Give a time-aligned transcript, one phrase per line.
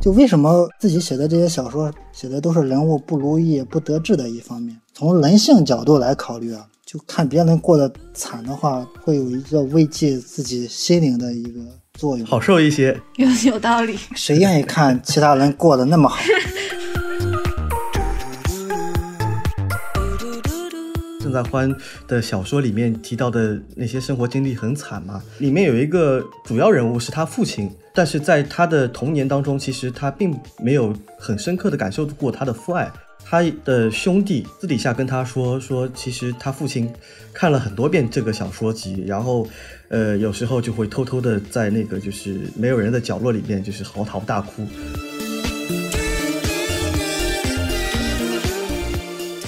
[0.00, 4.80] 就为什么自己写的这些小说写的都是人物不如意、不得志的一方面？
[4.94, 11.60] 从人性角度来考虑啊，就看别人过得惨的话，会有一个慰藉自己心灵的一个
[11.94, 13.00] 作用，好受一些。
[13.16, 13.98] 有有道理。
[14.14, 16.18] 谁愿意看其他人过得那么好？
[21.28, 21.74] 郑在欢
[22.06, 32.90] 的小说里面提到的那些生活经历很惨嘛，里面有一个主要人物是他父亲，但是在他的童年当中，其实他并没有很深刻的感受过他的父爱。
[33.30, 36.90] 他的兄弟私底下跟他说说，其实他父亲
[37.34, 39.46] 看了很多遍这个小说集，然后，
[39.88, 44.66] 呃，有时候就会偷偷的在那个就是没有人的角落里面，就是嚎啕大哭。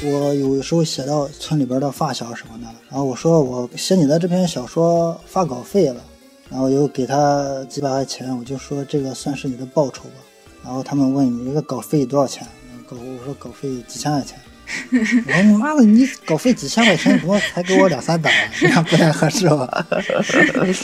[0.03, 6.01] 我有时候写到村里边的发小什么的，然后我说我写你的这篇小说发稿费了，
[6.49, 10.17] 然后又给他几百块钱，我就说这个算是你的报酬吧。
[10.65, 12.47] 然后他们问你一个稿费多少钱？
[12.89, 14.39] 稿我说稿费几千块钱。
[15.27, 18.33] 我说你妈的，你稿费几千块钱，怎么才给我两三百？
[18.59, 19.87] 这样不太合适吧？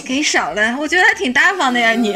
[0.05, 2.13] 给少了，我觉得还挺大方的呀你。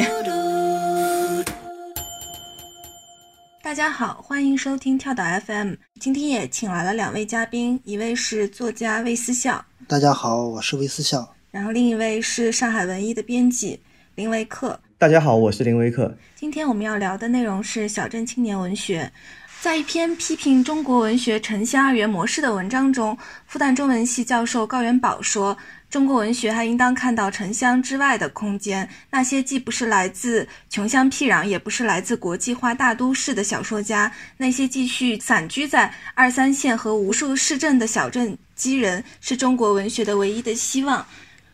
[3.70, 5.74] 大家好，欢迎收听跳岛 FM。
[6.00, 11.36] 今天也请来了两位嘉宾，一位是作家魏思笑，大家好，我是魏思笑。
[11.52, 13.80] 然后另一位是上海文艺的编辑
[14.16, 14.80] 林维克。
[14.98, 16.12] 大家好，我是林维克。
[16.34, 19.12] 今天我们要聊的内容是小镇青年文学。
[19.60, 25.56] 在一篇批评中国文学城乡二元模式的文章中，复旦中文系教授高元宝说。
[25.90, 41.04] 中国文学还应当看到城乡之外的空间，那些既不是来自穷乡僻壤，也不是来自国际化大都市的小说家，那些继续散居在二三线和无数市镇的小镇基人，是中国文学的唯一的希望。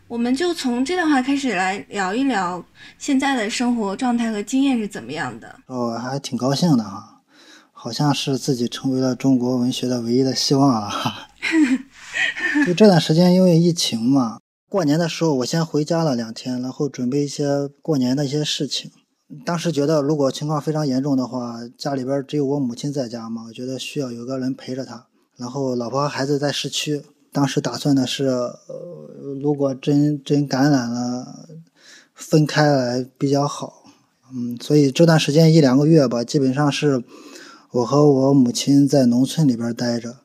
[0.07, 2.63] 我们就从这段话开始来聊一聊
[2.99, 5.59] 现在的生活状态和经验是怎么样的。
[5.67, 7.23] 哦，还挺高兴的哈，
[7.73, 11.27] 好像是自己成为了中国文学的唯一的希望了哈。
[12.67, 14.39] 就这段时间，因为疫情嘛，
[14.69, 18.91] 过年的时候我先回家了两天，然后准备一些过年的一些事情。
[19.45, 25.07] 当时觉得，如果情况非常严重的话，家里边只有我母亲在家嘛，我觉得需要有个人陪着她。
[25.37, 28.55] 然后老婆孩子在市区，当时打算的是，呃，
[29.43, 31.49] 如果真真感染了，
[32.15, 33.83] 分开来比较好。
[34.33, 37.03] 嗯，所以这段时间一两个月吧，基本上是
[37.73, 40.17] 我和我母亲在农村里边待着。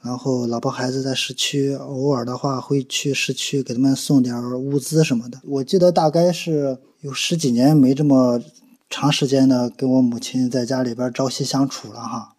[0.00, 5.40] 然后老婆孩子在市区，偶尔的话会去市区给他们送点物资什么的。
[5.44, 8.40] 我记得大概是有十几年没这么
[8.88, 12.32] 长时间的跟我母亲在家里边朝夕相处了哈。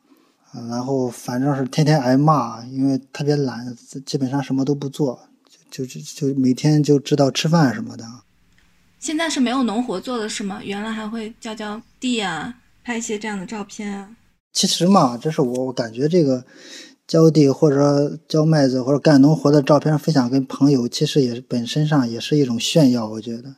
[0.70, 5.20] 然后反正是天天挨骂，因为特别懒，基本上什么都不做，
[5.70, 8.06] 就就就每天就知道吃饭什么的。
[9.00, 10.62] 现在是没有农活做了是吗？
[10.64, 14.10] 原来还会浇浇地啊，拍一些这样的照片啊。
[14.54, 16.46] 其实嘛，这是我我感觉这个。
[17.10, 23.10] 浇地或者浇麦子或者干农活的照片分享给朋友，其实也是本身上也是一种炫耀。
[23.10, 23.56] 我觉得，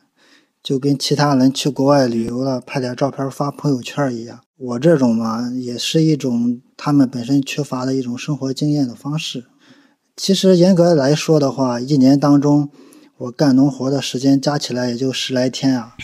[0.62, 4.40] 就跟其他人去国外旅游了拍点照片发朋友圈一样。
[4.56, 9.44] 我这种嘛，也是一种他们本身缺乏的一种生活经验的方式。
[10.16, 12.70] 其实严格来说的话，一年当中
[13.18, 15.94] 我干农活的时间加起来也就十来天啊。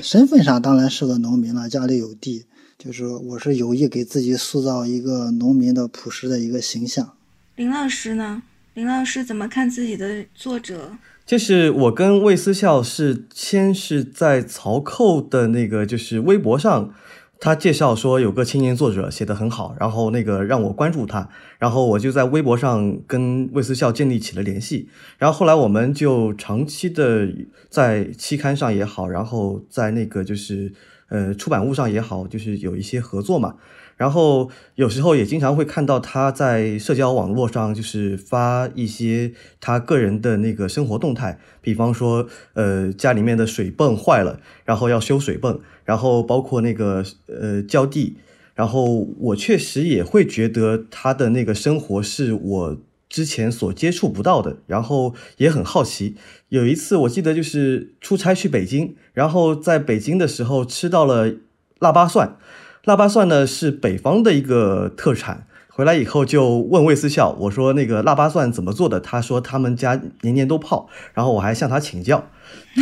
[0.00, 2.46] 身份上当然是个农民了，家里有地。
[2.84, 7.16] 就是我是有意给自己塑造一个农民的朴实的一个形象。
[7.56, 8.42] 林老师呢？
[8.74, 10.98] 林老师怎么看自己的作者？
[11.24, 16.92] 就是我跟魏思笑是先是在曹寇的那个就是微博上，
[17.40, 27.32] 他介绍说有个青年作者写的很好，然后那个让我关注他，然后我就在微博上跟魏思笑建立起了联系，然后后来我们就长期的
[27.70, 30.74] 在期刊上也好，然后在那个就是。
[31.14, 33.54] 呃，出版物上也好，就是有一些合作嘛。
[33.96, 48.16] 然后有时候也经常会看到他在社交网络上，就是发一些他个人的那个生活动态，比方说，呃，家里面的水泵坏了，然后要修水泵，然后包括那个呃浇地。
[48.56, 52.76] 然后我确实也会觉得他的那个生活是我。
[53.14, 56.16] 之前所接触不到的，然后也很好奇。
[56.48, 61.32] 有一次我记得就是出差去北京，然后在北京的时候吃到了
[61.78, 62.36] 腊八蒜。
[62.82, 65.46] 腊八蒜呢是北方的一个特产。
[65.68, 68.98] 回来以后就问魏思笑，我说那个腊八蒜怎么做的？
[68.98, 70.88] 他说他们家年年都泡。
[71.12, 72.28] 然后我还向他请教，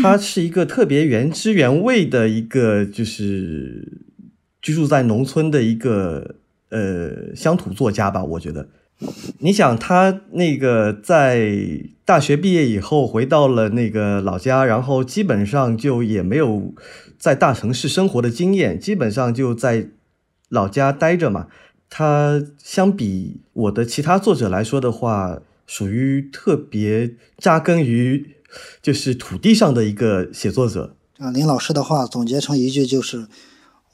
[0.01, 4.01] 他是一个特别原汁原味的一个，就是
[4.63, 6.37] 居住在农村的一个
[6.71, 8.69] 呃乡土作家吧，我觉得。
[9.39, 11.59] 你想，他那个在
[12.05, 16.73] 大学毕业以后回到了那个老家，然后基本上就也没有
[17.19, 19.89] 在大城市生活的经验，基本上就在
[20.49, 21.49] 老家待着嘛。
[21.91, 28.37] 他相比我的其他作者来说的话，属于特别扎根于
[28.81, 30.97] 就是土地上的一个写作者。
[31.19, 33.27] 啊，林老师的话总结成一句就是。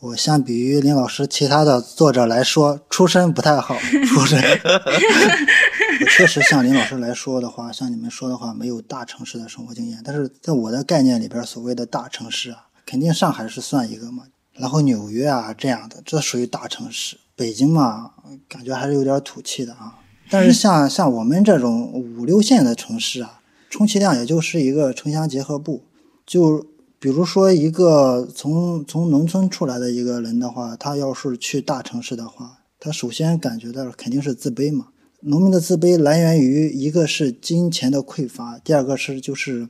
[0.01, 3.77] 我相比于林老师其他的作者来说，出身不太好。
[4.07, 4.39] 出身，
[6.01, 10.01] 我确实像林老师来说的话，像你们说的话，没有大城市的生活经验。
[10.05, 14.23] 但是在我的概念里边，所谓的大城市啊，肯定上海是算一个嘛，
[14.55, 17.17] 然后纽约啊这样的，这属于大城市。
[17.35, 18.13] 北京嘛，
[18.49, 19.99] 感觉还是有点土气的啊。
[20.31, 25.83] 但是像 像我们这种五六线的城市啊，充其量也就是一个城乡结合部，
[26.25, 26.65] 就。
[27.01, 34.89] 比如说，一个从从农村出来的一个人的话，他要是去大城市的话，他首先感觉到肯定是自卑嘛。
[35.21, 39.69] 农民的自卑来源于一个是金钱的匮乏，第二个是就是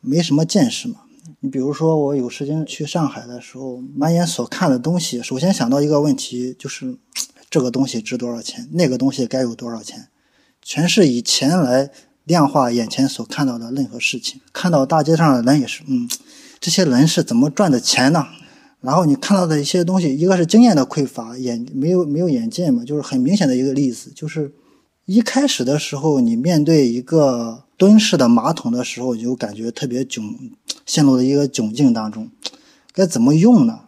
[0.00, 1.02] 没什么见识嘛。
[1.38, 6.98] 你比如说，我有时间去上海的时候，满眼所看的东西，首先想到一个问题，就是
[7.48, 10.08] 这个东西值多少钱，那个东西该有多少钱，
[10.60, 11.90] 全是以钱来
[12.24, 14.40] 量化眼前所看到的任何事情。
[14.52, 16.08] 看到大街上的人也是，嗯。
[16.60, 18.26] 这些人是怎么赚的钱呢？
[18.82, 24.52] 然后你看到的一些东西，一个是经验的匮乏，眼没有没有眼界嘛，就是很明显的一个例子，就是
[25.06, 30.22] 一开始的时候，你面对一个蹲式的马桶的时候，就感觉特别窘，
[30.84, 32.30] 陷入了一个窘境当中，
[32.92, 33.80] 该怎么用呢？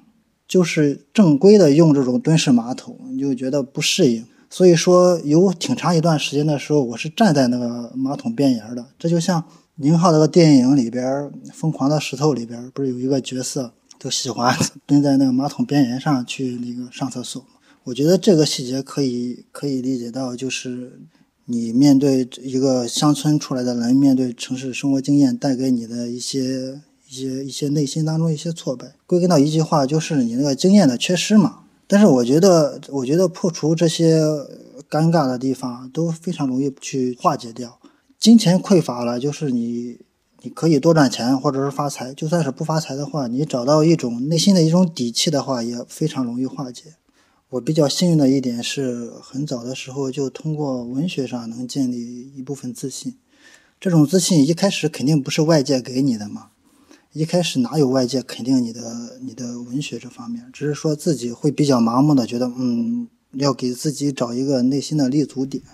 [0.48, 4.24] 就是正规的用这种蹲式马桶，你就觉得不适应。
[4.48, 9.44] 所以说，有挺长一段时间的时候，我是站在那个马桶边沿的，这就像。
[9.76, 11.04] 宁浩那个电影里边，
[11.52, 14.54] 《疯狂的石头》里边，不是有一个角色就喜欢
[14.84, 17.48] 蹲在那个马桶边缘上去那个上厕所吗？
[17.84, 21.00] 我觉得这个细节可以可以理解到，就是
[21.46, 31.60] 你面对一个乡村出来的人，面对城市生活经验带给你的一些一些一些内心当中一些挫败，归根到一句话，就是你那个经验的缺失嘛。
[31.88, 34.22] 但是我觉得，我觉得破除这些
[34.90, 37.78] 尴尬的地方都非常容易去化解掉。
[38.22, 39.98] 金钱匮乏了，就是你，
[40.42, 42.14] 你可以多赚钱，或者是发财。
[42.14, 46.94] 就算是不发财的话，你找到一种内心的一种底气的话，也非常容易化解。
[47.48, 53.16] 我比较幸运的一点是，很早的时候就通过文学上能建立一部分自信。
[53.80, 56.50] 这种自信一开始肯定不是外界给你的嘛，
[57.12, 65.64] 一开始哪有外界肯定你的你的文学这方面，只是说自己会比较盲目的觉得，嗯，要给自己找一个内心的立足点。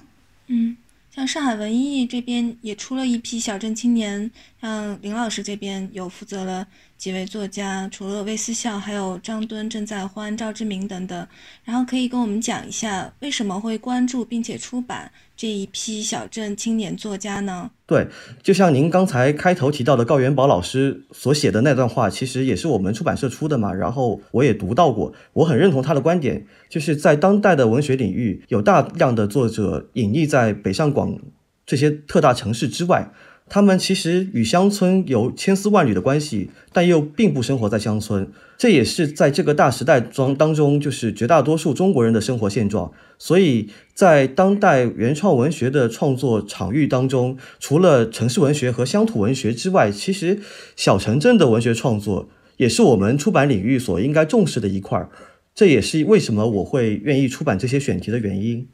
[0.47, 0.79] 嗯。
[1.19, 4.31] 像上海文艺这边也出了一批小镇青年，
[4.61, 6.65] 像林老师这边有负责了
[6.99, 11.27] 几位作家，除了魏思孝，还有张敦、郑在欢、赵志明等等。
[11.65, 17.71] 然后可以跟我们讲一下，为什么会关注并且出版这一批小镇青年作家呢？
[17.87, 18.09] 对，
[18.43, 23.73] 就像您刚才开头提到的高元宝老师所写的那段话，其实也是我们出版社出的嘛。
[23.73, 31.17] 然后我也读到过，我很认同他的观点，就是在当代的文学领域，有大量的作者隐匿在北上广
[31.65, 33.13] 这些特大城市之外。
[33.49, 38.31] 他们其实与乡村有千丝万缕的关系，但又并不生活在乡村。
[38.57, 42.93] 这也是在这个大时代中当中，就是绝大多数中国人的生活现状。
[43.17, 50.41] 所以在当代原创文学的创作场域当中，除了城市文学和乡土文学之外，其实
[50.77, 55.09] 小城镇的文学创作也是我们出版领域所应该重视的一块儿。
[55.55, 58.69] 这也是为什么我会愿意出版这些选题的原因。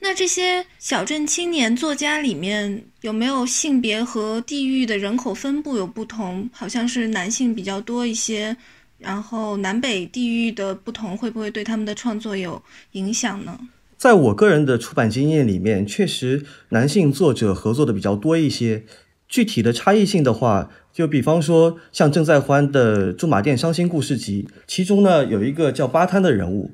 [0.00, 6.48] 那这些小镇青年作家里面有没有性别和地域的人口分布有不同？
[6.52, 8.56] 好像是男性比较多一些，
[8.98, 12.62] 然后南北地域的不同会不会对他们的创作有
[12.92, 13.58] 影响呢？
[13.96, 18.84] 在我个人的出版经验里面，确实男性作者合作的比较多一些。
[19.28, 26.70] 具体的差异性的话，就比方说像郑在欢的《驻马店伤心故事集》，其中呢有一个叫巴滩的人物，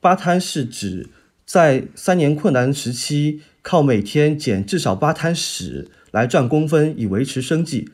[0.00, 1.10] 巴滩是指。
[1.52, 7.90] 在三年困难时期，靠每天捡至少八滩屎来赚工分以维持生计。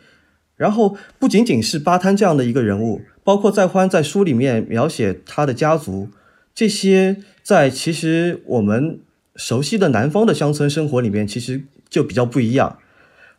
[0.54, 6.10] 然后不仅仅是八滩这样的一个人物，包括在欢在书里面描写他的家族，
[6.54, 9.00] 这些在其实我们
[9.34, 12.78] 熟悉的南方的乡村生活里面，其实就比较不一样。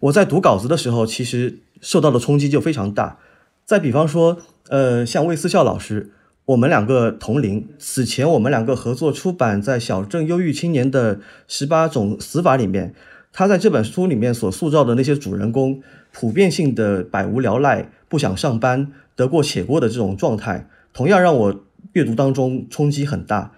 [0.01, 3.19] 我在读稿子的时候，其实受到的冲击就非常大。
[3.63, 6.11] 再比方说，呃，像魏思孝老师。
[6.49, 12.95] 我们两个同龄，此前我们两个合作出版在小镇忧郁青年的十八种死法里面，
[13.31, 21.63] 他在这本书里面所塑造的那些主人公，普遍性的百无聊赖、不想上班、得过且过的这种状态，同样让我
[21.93, 23.51] 阅读当中冲击很大。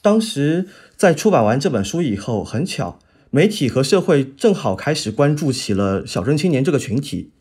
[0.00, 7.32] 当时在出版完这本书以后，很巧，媒体和社会正好开始关注起了小镇青年这个群体。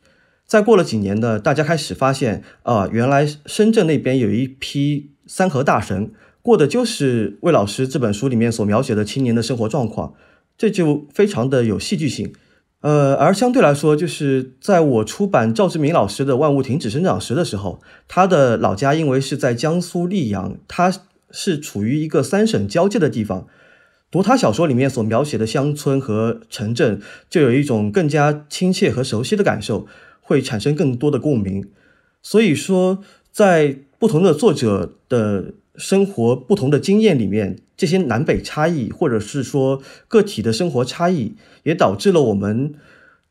[0.50, 10.16] 再过了几年呢，大家开始发现，啊，原来深圳那边有一批三和大神，过的就是魏老师这本书里面所描写的青年的生活状况，
[10.58, 12.34] 这就非常的有戏剧性。
[12.82, 20.92] 呃，而相对来说，就是在我出版赵志明老师的《万物停止生长时》的时候，他的老家因为是在江苏溧阳，他
[21.30, 23.46] 是处于一个三省交界的地方。
[24.10, 29.86] 读他小说里面所描写的乡村和城镇，就有一种更加亲切和熟悉的感受，
[30.30, 31.68] 会产生更多的共鸣。
[32.22, 37.58] 所以说，在不同的作者的生活、不同的经验里面。
[37.80, 42.76] 这些南北差异，或者是说个体的生活差异，也导致了我们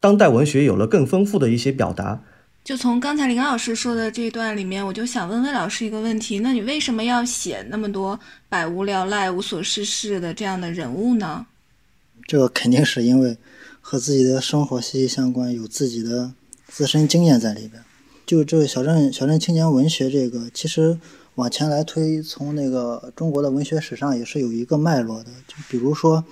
[0.00, 2.24] 当代文学有了更丰富的一些表达。
[2.64, 11.44] 就从刚才林老师说的这一段里面，我就想问魏老师一个问题：那你为什么要写那么多百无聊赖、无所事事的这样的人物呢？
[12.26, 13.36] 这个肯定是因为
[13.82, 16.32] 和自己的生活息息相关，有自己的
[16.68, 17.82] 自身经验在里边。
[18.24, 20.98] 就这个小镇小镇青年文学，这个其实。
[21.38, 25.30] 往前来推，从那个中国的文学史上也是有一个脉络的。
[25.46, 26.24] 就比如说，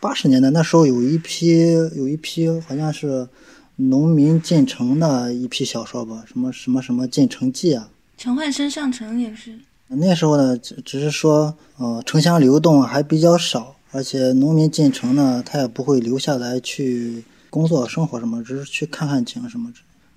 [0.00, 3.28] 八十年代那时候有一批有一批好像是
[3.76, 7.88] 农民进城的一批小说吧，什么什么什么进城记啊。
[8.16, 9.56] 陈焕生上城也是。
[9.86, 19.72] 那时候呢，只只是说，呃，城乡流动还比较少，而且农民进城呢，他也不会留下来去工作生活什么，只是去看看景什么。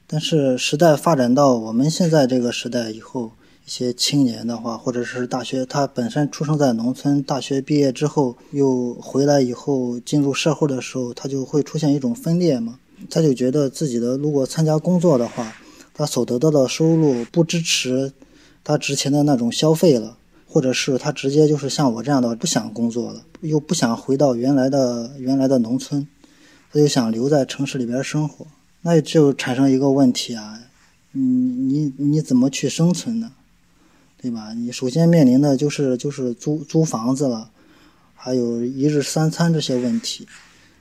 [0.07, 3.31] 但是时代发展到我们现在这个时代以后。
[3.63, 12.79] 一些青年的话，或者是大学，他本身出生在农村，大学毕业之后又回来以后进入社会的时候，他就会出现一种分裂嘛。
[13.09, 15.53] 他就觉得自己的如果参加工作的话，
[15.93, 18.11] 他所得到的收入不支持
[18.63, 20.17] 他之前的那种消费了，
[20.49, 26.05] 或者是他直接就是像我这样的不想工作了，又不想回到原来的原来的农村，
[26.71, 28.47] 他就想留在城市里边生活，
[28.81, 30.59] 那就产生一个问题啊，
[31.11, 33.33] 你你你怎么去生存呢？
[34.21, 34.53] 对吧？
[34.53, 37.49] 你首先面临的就是就是租租房子了，
[38.15, 40.27] 还有一日三餐这些问题。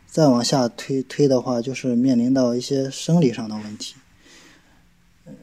[0.06, 3.94] 再往下推推的话，就是面临到一些生理上的问题，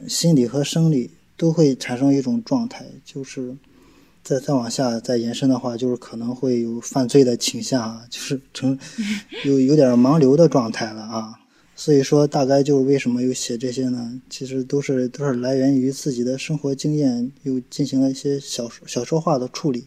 [0.06, 2.84] 心理和生理都会产生一种状态。
[3.04, 3.56] 就是
[4.28, 8.78] 再再往下再延伸的话，就是可能会有犯罪的倾向，就是成
[9.46, 11.32] 有有点盲流的状态了啊。
[11.74, 14.20] 所以说，大概就是为什么又写这些呢？
[14.28, 19.86] 其实都是都是来源于自己的生活经验，又进行了一些小小说化的处理。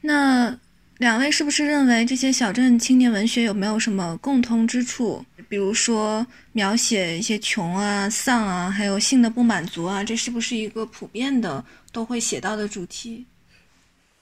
[0.00, 0.58] 那
[0.96, 5.22] 两位是不是认为这些小镇青年文学有没有什么共通之处？
[5.50, 13.26] 比如说描写一些穷啊、丧啊，还有性的不满足啊，这是不是一个普遍的都会写到的主题？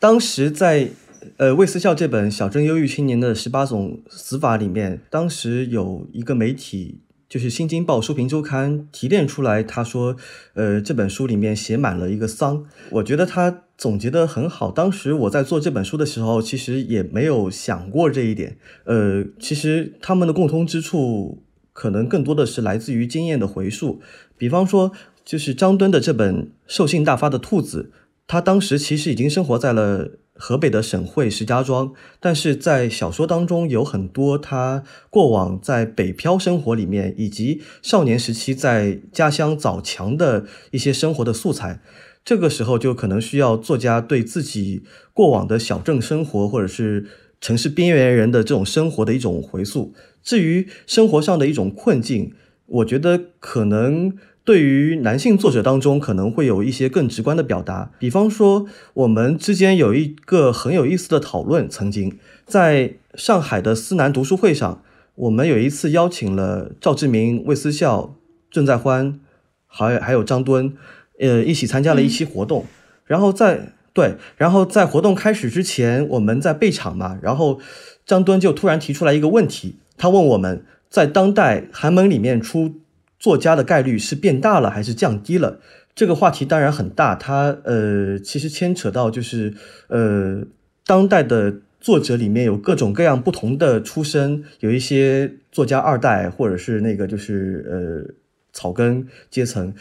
[0.01, 0.89] 当时在
[1.37, 7.03] 呃魏思孝这本《小镇忧郁青年的十八种死法》里面，当时有一个媒体。
[7.29, 10.17] 就是《新京报书评周刊》提炼出来，他说，
[10.55, 12.65] 呃，这本书里面写满了一个丧。
[12.91, 14.73] 我觉得他总结的很好。
[14.73, 18.57] 当时我在做这本书的时候，其实也没有想过这一点。
[18.83, 24.01] 呃，其实他们的共通之处，可能更多的是来自于经验的回溯。
[24.37, 24.91] 比方说，
[25.25, 26.35] 就是张敦的这本
[26.67, 27.93] 《兽性大发的兔子》，
[28.31, 30.21] 他当时其实已经生活在了。
[30.43, 41.83] 河北的省会石家庄，但是在小说当中有很多他过往在北漂生活里面，以及少年时期在家乡枣强的一些生活的素材。
[42.25, 44.83] 这个时候就可能需要作家对自己
[45.13, 47.07] 过往的小镇生活，或者是
[47.39, 49.93] 城市边缘人的这种生活的一种回溯。
[50.23, 52.33] 至于生活上的一种困境，
[52.65, 54.17] 我觉得可能。
[54.51, 57.93] 对于男性作者当中，可能会有一些更直观的表达。
[58.01, 61.69] 比方说，我们之间有一个很有意思的讨论。
[61.69, 64.83] 曾经在上海的思南读书会上，
[65.15, 68.17] 我们有一次邀请了赵志明、魏思孝、
[68.51, 69.21] 郑在欢，
[69.69, 70.75] 还还有张敦，
[71.21, 72.67] 呃，一起参加了一期活动。
[73.05, 77.61] 然后在对，然后在活动开始之前，我们在备场嘛，然后
[78.05, 82.80] 张敦就突然提出来一个问题，他问我们在当代寒门里面出。
[83.21, 85.61] 作家的概率是变大了还是降低了？
[85.95, 89.55] 这个话题当然很大，它呃其实牵扯到就是
[89.89, 90.43] 呃
[90.87, 98.15] 当代的作者里面有各种各样不同的出身，有一些作家二代或者是那个就是呃
[98.53, 99.75] 草根阶层。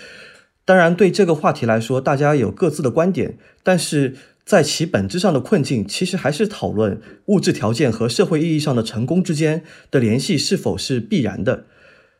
[0.65, 11.65] 当然对这个话题来说，大家有各自的观点，但是在其本质上的困境，其实还是讨论物质条件和社会意义上的成功之间的联系是否是必然的。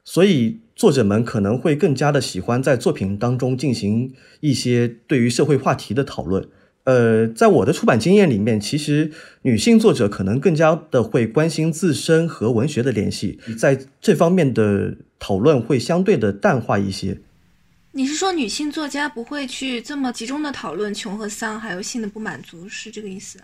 [0.06, 6.48] 所以，作者们可能会更加的喜欢在作品当中进行一些对于社会话题的讨论。
[6.86, 17.20] 呃，在我的出版经验里面，其实女性作者可能更加的会关心自身和文学的联系，在这方面的讨论会相对的淡化一些。
[17.92, 23.38] 你是说女性作家不会去这么集中的讨论穷和丧，还有性的不满足，是这个意思？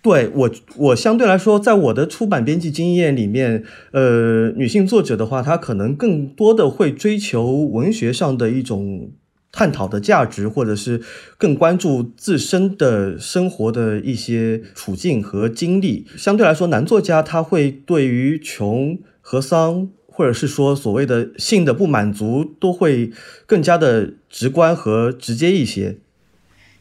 [0.00, 9.10] 对我，我相对来说，在我的出版编辑经验里面，呃，女性作者的话，她可能更多的会追求文学上的一种
[9.50, 11.00] 探讨的价值，或者是
[11.36, 16.06] 更关注自身的生活的一些处境和经历。
[16.16, 23.10] 相对来说，男作家他会对于穷和丧，或者是说所谓的性的不满足，都会
[23.46, 25.98] 更加的直观和直接一些。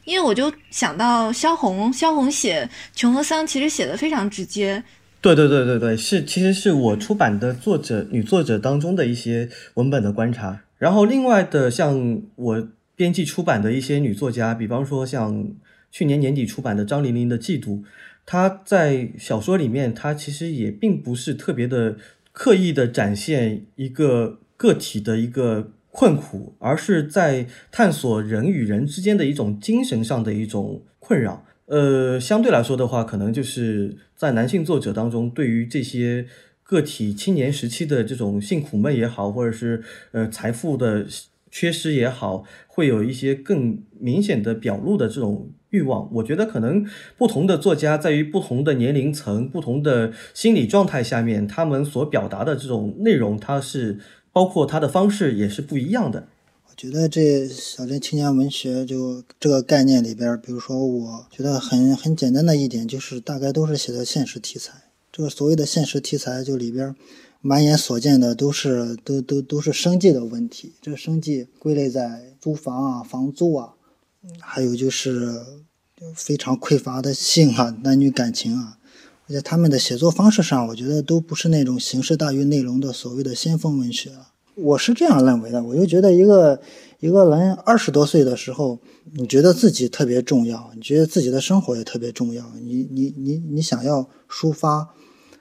[0.07, 4.81] 因为我就想到萧红，萧红写穷和桑其实写的非常直接。
[5.19, 10.61] 对对对对对，是其实是我出版的作者女作者当中的一些文本的观察。
[10.77, 15.45] 然后另外的像我编辑出版的一些女作家，比方说像
[15.91, 17.81] 去年年底出版的张玲玲的《嫉妒》，
[18.25, 21.97] 她在小说里面，她其实也并不是特别的
[22.31, 25.73] 刻意的展现一个个体的一个。
[25.97, 31.43] 困苦，而是在探索人与人之间的一种精神上的一种困扰。
[31.65, 36.27] 呃，相对来说的话，可能就是在男性作者当中，对于这些
[36.61, 41.07] 个体青年时期的这种性苦闷也好，或者是呃财富的
[41.49, 46.07] 缺失也好，会有一些更明显的表露的这种欲望。
[46.13, 46.85] 我觉得可能
[47.17, 53.97] 不同的作家在于不同的年龄层、不同的心理状态下面，他们所表达的这种内容，它是。
[54.37, 56.27] 包括他的方式也是不一样的。
[56.69, 64.91] 我觉得这小镇青年文学就这个概念里边，比如说，我觉得很很简单的一点就是，大概都是写的现实题材。
[65.11, 66.95] 这个所谓的现实题材，就里边
[67.41, 70.73] 满眼所见的都是都都都是生计的问题。
[70.83, 73.73] 这个生计归类在租房啊、房租啊，
[74.39, 75.41] 还有就是
[76.13, 78.76] 非常匮乏的性啊、男女感情啊。
[79.27, 84.11] 而且他们的写作方式上，我觉得都不是那种形式大于内容的所谓的先锋文学
[84.55, 86.59] 我是这样认为的，我就觉得一个
[86.99, 88.79] 一个人二十多岁的时候，
[89.13, 94.89] 你觉得自己特别重要，你觉得自己的生活也特别重要，你你你你想要抒发，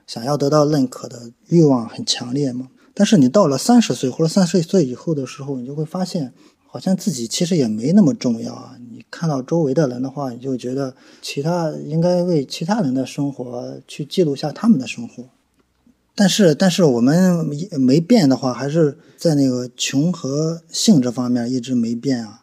[0.07, 2.68] 想要得到认可的欲望很强烈嘛。
[2.92, 6.35] 但是你到了三十岁或者三十岁以后的时候，你就会发现，
[6.76, 8.76] 好像自己其实也没那么重要啊。
[8.90, 15.24] 你看到周围的人的话，你就觉得其他应该为其他人的生活去记录下他们的生活。
[16.14, 17.48] 但是，但是我们
[17.80, 22.42] 没变的话，还是在那个穷和性这方面一直没变啊。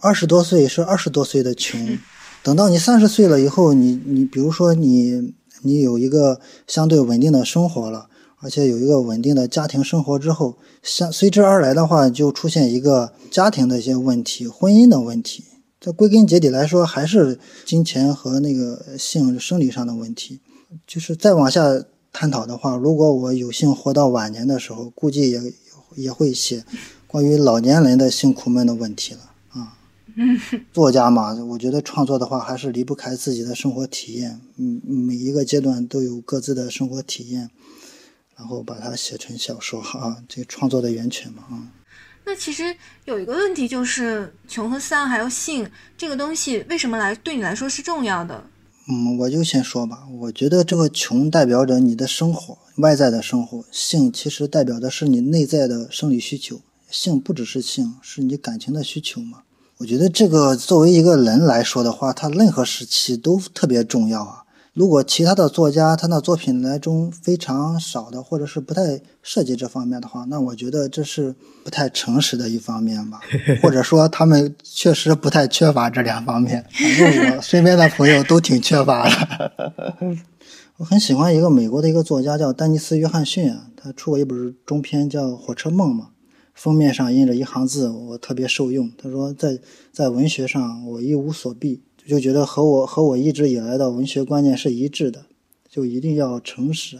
[0.00, 1.98] 二十多岁是二十多岁的穷，
[2.42, 8.08] 等到你三十岁了以后，你你比如说你你有一个相对稳定的生活了。
[8.44, 15.44] 而且有一个稳定的家庭生活之后，相随之而来的话，就出现一个家庭的一些问题、婚姻的问题。
[15.80, 20.40] 这归根结底来说，还是金钱和那个性生理上的问题。
[20.86, 21.62] 就是再往下
[22.12, 25.40] 探讨的话，如果我有幸活到晚年的时候，估计也
[25.96, 26.62] 也会写
[27.06, 29.20] 关于老年人的性苦闷的问题了
[29.52, 29.78] 啊。
[30.70, 34.38] 作家嘛，我觉得创作的话，还是离不开自己的生活体验。
[34.58, 37.48] 嗯，每一个阶段都有各自的生活体验。
[38.36, 41.54] 然后把它写成小说啊，这创作的源泉嘛啊。
[42.26, 48.42] 那其实有一个问题就是，穷和丧还有性这个东西，为什么来对你来说是重要的？
[48.88, 50.06] 嗯，我就先说吧。
[50.20, 56.60] 我觉得这个穷代表着你的生活，外在的生活；性其实代表的是你内在的生理需求。
[56.90, 59.42] 性不只是性，是你感情的需求嘛。
[59.78, 64.43] 我觉得这个作为一个人来说的话，他任何时期都特别重要啊。
[64.74, 71.32] 如果其他的作家他的作品来中非常少的，或者是不太涉及这方面的话，那我觉得这是
[71.62, 73.20] 不太诚实的一方面吧，
[73.62, 76.66] 或者说他们确实不太缺乏这两方面。
[76.72, 79.92] 反正我 身边的朋友都挺缺乏的。
[80.78, 86.08] 我很喜欢一个美国的一个作家叫丹尼斯·约翰逊啊，他出过一本中篇叫《火车梦》嘛，
[86.52, 88.90] 封面上印着一行字，我特别受用。
[89.00, 89.60] 他说在
[89.92, 91.80] 在文学上我一无所避。
[92.06, 95.26] 就觉得和我和我一直以来的文学观念是一致的，
[95.68, 96.98] 就一定要诚实，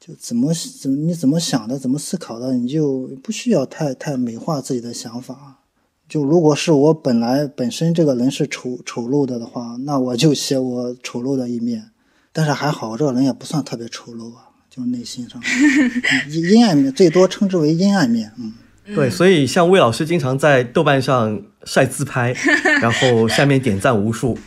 [0.00, 5.62] 就怎么怎么你怎么想的，怎么思考的，你就不需要太太美化自己的想法。
[6.08, 11.90] 就如果是我本来本身这个人是丑丑陋的的话，那我就写我丑陋的一面。
[12.32, 15.40] 但是还好，这个人也不算特别丑陋啊，就内心上
[16.30, 18.52] 阴阴暗面，最多称之为阴暗面，嗯。
[18.94, 22.32] 对，所以像魏老师经常在豆瓣上晒自拍，
[22.80, 24.38] 然后下面点赞无数。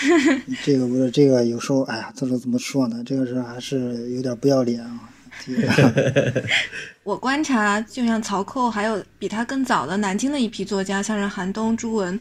[0.64, 3.02] 这个不是这个，有时候哎呀，这个怎么说呢？
[3.04, 5.00] 这个是还是有点不要脸啊。
[7.02, 12.18] 我观察，就像曹寇，还有比他更早的南京的一批作家，像是韩东、朱文，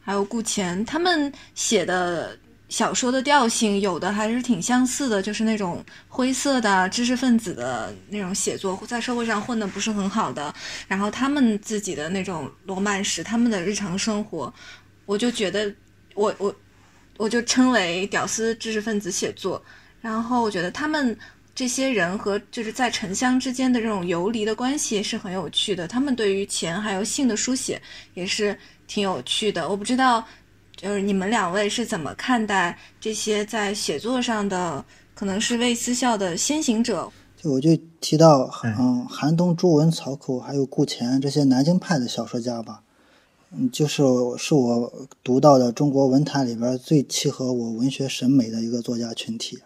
[0.00, 2.36] 还有顾乾，他们写的
[2.70, 10.54] 小说的调性有的还是挺相似的，就是那种灰色的知识分子的那种写作，在社会上混的不是很好的，
[10.88, 14.50] 然后他们自己的那种罗曼史，他们的日常生活，
[15.04, 15.70] 我就觉得
[16.14, 16.54] 我我
[17.18, 19.62] 我就称为屌丝知识分子写作，
[20.00, 21.14] 然后我觉得他们。
[21.52, 27.78] 这些人和就是在城乡之间的这种游离的关系是很有趣的，他们对于钱还有性的书写
[28.14, 28.56] 也是
[28.86, 29.68] 挺有趣的。
[29.68, 30.26] 我不知道，
[30.80, 34.82] 就是你们两位是怎么看待这些在写作上的
[35.14, 37.10] 可能是魏思孝的先行者？
[37.36, 42.82] 就我就提到，嗯，寒冬、朱文、曹口还有顾乾这些南京派的小说家吧，
[43.52, 44.02] 嗯，就是
[44.38, 44.90] 是我
[45.22, 49.58] 读到的中国文坛里边最契合我文学审美的一个作家群体。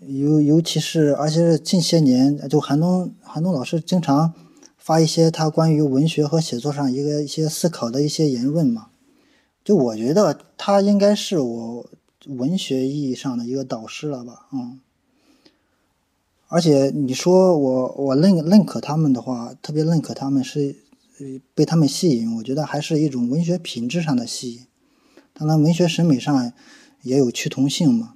[0.00, 4.32] 尤尤其是，而且是近些年，就韩东韩东老师经常
[4.76, 8.88] 发一些他关于文学和写作上一个一些思考的一些言论嘛。
[9.64, 11.90] 就我觉得他应该是我
[12.26, 14.80] 文学意义上的一个导师了吧，嗯。
[16.48, 20.76] 而且你说我我认认可他们的话，特别认可他们是
[21.54, 24.66] 被他们吸引，我觉得还是一种文学品质上的吸引。
[25.32, 26.52] 当然，文学审美上
[27.02, 28.14] 也有趋同性嘛。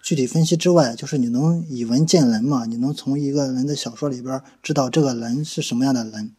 [0.00, 2.66] 具体分析之外，就是你能以文见人嘛？
[2.66, 6.30] 你能从一个人的小说里边知道这个人是什么样的人。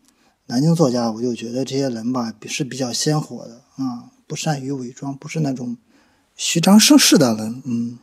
[0.45, 5.77] 南京作家，我就觉得这些人吧，是比较鲜活的啊，不善于伪装，不是那种
[6.35, 7.63] 虚张声势的人。
[7.65, 7.97] 嗯，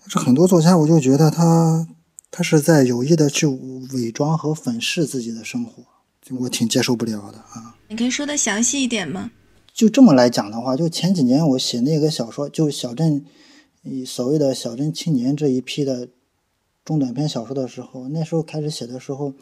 [0.00, 1.86] 但是很多作家，我就觉得他
[2.30, 5.84] 他是在有意的去伪装和粉饰自己的生活，
[6.40, 7.76] 我挺接受不了的啊。
[7.88, 9.30] 你可以说的详细一点吗？
[9.72, 13.24] 就这么来讲的话，就前几年我写那个小说，就小镇。
[14.04, 16.08] 所谓的小镇青年这一批的
[16.84, 19.32] 中短篇小说的时候，那时候开始写的时候，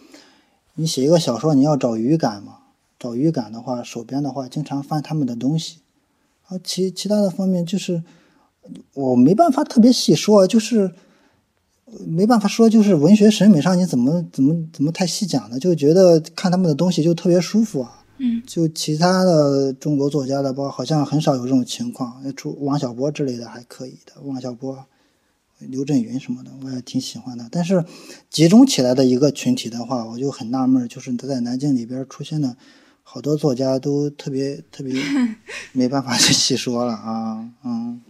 [0.75, 2.59] 你写一个小说，你要找语感嘛？
[2.99, 5.79] 找语感的话，手边的话，经常翻他们的东西。
[6.49, 8.03] 啊，其其他的方面就是
[8.95, 10.93] 我没办法特别细说，就是
[12.07, 15.59] 没办法说，就是文学审美上你怎么怎么怎么太细讲呢？
[15.59, 18.05] 就觉得看他们的东西就特别舒服啊。
[18.19, 22.23] 嗯，就其他的中国作家的，包好像很少有这种情况。
[22.37, 24.85] 除王小波之类的还可以的，王小波、
[25.59, 27.49] 刘震云什么的，我也挺喜欢的。
[27.51, 27.85] 但是
[28.31, 32.57] 集中起来的一个群体的话，我就很纳闷，就是在南京里边出现的
[33.07, 35.01] 好多作家都特别特别
[35.71, 37.49] 没办法去细说了啊。
[37.63, 38.01] 嗯，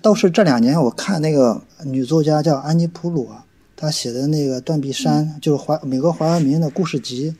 [0.00, 3.44] 倒是这两年我看那个女作家叫安妮普鲁啊，
[3.76, 7.36] 她写的那个《断臂山》，就是华美国华文明的故事集。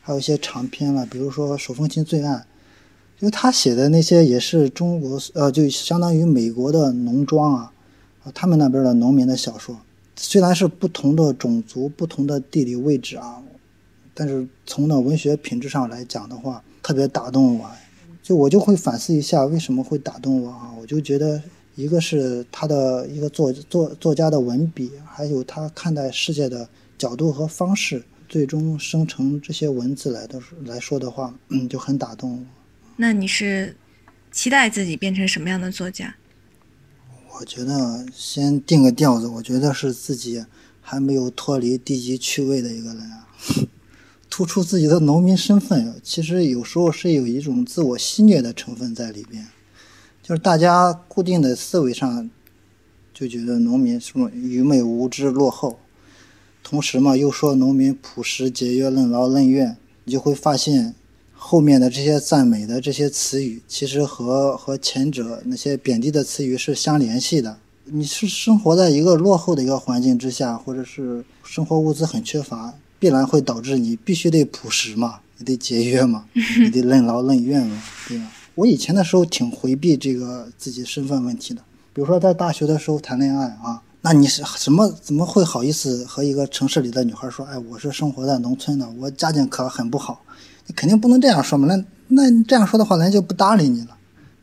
[0.00, 2.36] 还有一些长篇了，比如说《手风琴罪案》，
[3.20, 7.72] 因为她写的那些也是中国，呃，就相当于美国的农庄啊，
[8.24, 9.76] 啊，他们那边的农民的小说，
[10.16, 13.42] 虽然是不同的种族、不同的地理位置啊，
[14.18, 17.70] 但是从那文学品质上来讲的话，特别打动我。
[18.20, 20.72] 就我就会反思一下，为什么会打动我啊？
[20.76, 21.40] 我就觉得，
[21.76, 28.02] 一个是他的一个作作作家的文笔，还有他看待世界的角度和方式。
[28.28, 32.44] 最终生成这些文字来的来说的话，嗯，就很打动我。
[32.96, 33.76] 那你是
[34.32, 36.16] 期待自己变成什么样的作家？
[37.38, 40.44] 我觉得先定个调子，我觉得是自己
[40.82, 43.28] 还没有脱离低级趣味的一个人啊，
[44.38, 45.96] 突出自己的农民身份。
[46.00, 49.44] 其实有时候是有一种自我戏谑的成分在里边，
[50.22, 52.30] 就是大家固定的思维上
[53.12, 55.80] 就觉得农民什么愚昧无知、落后。
[56.62, 60.94] 同时嘛，又说农民朴实节约、任劳任怨，你就会发现
[61.34, 67.58] 后面的这些赞美的这些词语，其实和和前者那些贬低的词语是相联系的。
[67.86, 76.24] 你是生活在一个落后的一个环境之下，或者是生活物资很缺乏，必然会导致你必须得朴实嘛，你得节约嘛，
[76.60, 78.24] 你得任劳任怨嘛，对吧？
[78.54, 83.82] 我以前的时候挺回避这个自己身份问题的，比如说在大学的时候谈恋爱啊。
[84.00, 84.88] 那你是什么？
[85.02, 87.44] 怎么会好意思和一个城市里的女孩说？
[87.44, 90.22] 哎，我是生活在农村的，我家境可很不好。
[90.66, 91.66] 你肯定不能这样说嘛。
[91.66, 93.96] 那那你这样说的话，人家就不搭理你了。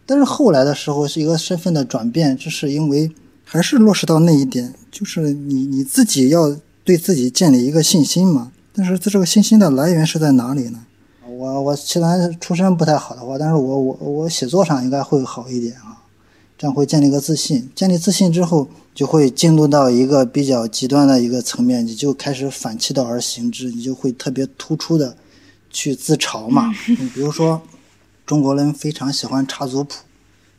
[0.06, 3.10] 但是后来的时候是一个身份的转变，就是因为
[3.46, 6.56] 还是落实到那一点，就是你你自己要
[6.86, 8.54] 对自己建立一个信心嘛。
[8.74, 10.86] 但是在这个信心的来源是在哪里呢？
[11.28, 16.04] 我我虽然出身不太好的话，但是我我我写作上应该会好一点啊。
[16.58, 25.18] 这样会建立个自信，建立自信之后，就会进入到一个比较极端的一个层面，你就开始反其道而行之，你就会特别突出的
[25.70, 26.74] 去自嘲嘛。
[26.88, 27.62] 你比如说，
[28.26, 29.96] 中国人非常喜欢查族谱，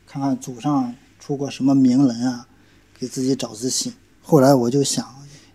[0.05, 2.45] 看看祖上出过什么名人啊，
[2.99, 3.91] 给自己找自信。
[4.21, 5.03] 后来我就想，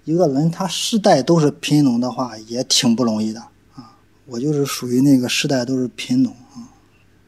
[0.05, 3.41] 一个人他世代都是贫农的话，也挺不容易的
[3.75, 3.97] 啊。
[4.27, 6.69] 我就是属于那个世代都是贫农啊。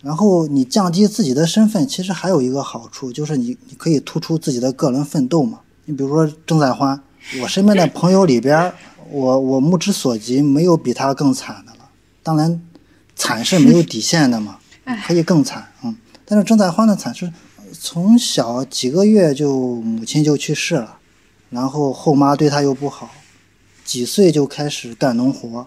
[0.02, 5.60] 然后你降低自己的身份，其实还有一个好处，就是你你可以突出自己的个人奋斗嘛。
[5.86, 7.00] 你比如说郑在欢，
[7.40, 8.72] 我身边的朋友里边，
[9.10, 11.88] 我我目之所及，没有比他更惨的了。
[12.22, 12.60] 当然，
[13.14, 14.58] 惨是没有底线的嘛，
[15.06, 15.94] 可以更惨，嗯。
[16.24, 17.30] 但是郑在欢的惨是，
[17.72, 20.98] 从小几个月就母亲就去世了，
[21.54, 23.08] 然后后妈对他又不好，
[23.84, 25.66] 几岁就开始干农活，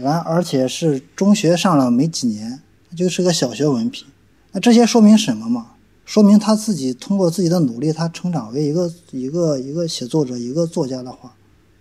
[0.00, 2.60] 然而且是中学上了没几年。
[2.94, 4.06] 就是个小学文凭，
[4.50, 5.68] 那这些说明什么嘛？
[6.04, 11.32] 说明他自己通过自己的努力，他成长为一个一个一个写作者，一个作家的话，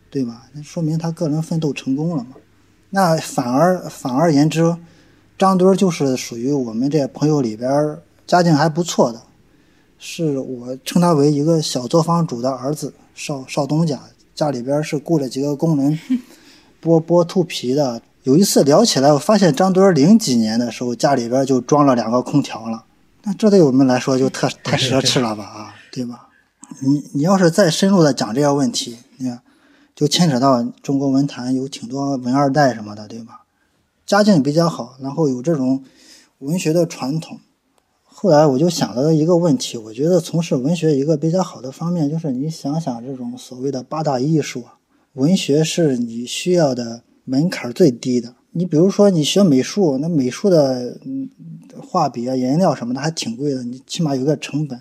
[0.09, 0.45] 对吧？
[0.53, 2.37] 那说明他个人奋斗成功了嘛？
[2.91, 4.77] 那反而反而言之，
[5.37, 9.21] 张墩就是属于我们这朋友里边家境还不错的，
[10.03, 14.01] 是我称他为一个小作坊主的儿子，少少东家，
[14.33, 15.99] 家里边是雇了几个工人
[16.81, 18.01] 剥剥兔皮的。
[18.23, 22.83] 有一次聊起来，我发现张墩零几年的时候家里边就装了两个空调了，
[23.21, 26.29] 那这对我们来说就特 太奢侈了吧啊，对吧？
[26.79, 29.41] 你你要是再深入的讲这个问题，你看
[29.95, 33.43] 就牵扯到中国文坛有挺多文二代什么的，对吧？
[34.07, 35.83] 家境比较好，然后有这种
[36.39, 37.39] 文学的传统。
[38.23, 44.63] 后来我就想到了一个问题，我觉得从事文学一个比较好的方面就是你想想这种所谓的八大艺术，
[45.13, 47.01] 文学是你需要的。
[47.23, 50.97] 门槛最低的，你比如说你学美术，那美术的
[51.81, 54.79] 画笔啊、颜料什么的还挺贵的，你起码有个成本。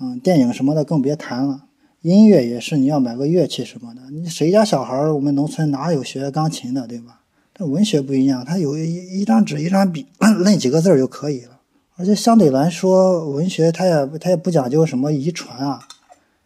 [0.00, 1.64] 嗯，电影什么的更别谈了。
[2.00, 4.10] 音乐也是，你要买个乐器什么的。
[4.12, 7.20] 你谁家小孩儿，我们农村哪有学钢琴的，对吧？
[7.52, 10.06] 但文学不一样，他有一一张纸、一张笔，
[10.38, 11.51] 论几个字就可以了。
[11.96, 15.80] 而且相对来说，文学它也它也不讲究什么遗传啊。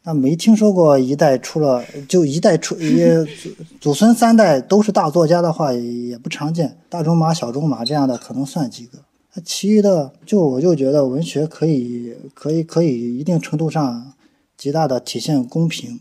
[0.02, 8.98] 那没听说过一代出了就一代出也祖祖孙三代都是大作家的话也不常见，大仲马、小仲马这样的可能算几个。
[9.34, 14.12] 那其余的就我就觉得文学可以可以可以一定程度上
[14.56, 15.98] 极大的体现公平，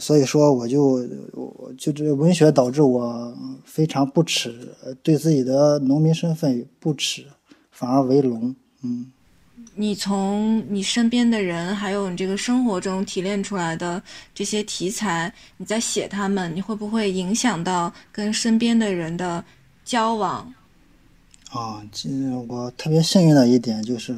[0.00, 3.34] 所以说我就我就这文学导致我
[3.66, 7.26] 非常不耻，对自己的农民身份不耻，
[7.70, 9.10] 反而为荣，嗯。
[9.76, 14.00] 你从你身边的人，还有你这个生活中提炼出来的
[14.32, 19.44] 这些题材，你在写他们，你会不会影响到跟身边的人的
[19.84, 20.52] 交往？
[21.50, 22.08] 啊，这
[22.48, 24.16] 我特别幸运的一点就是，